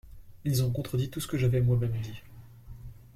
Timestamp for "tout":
1.11-1.19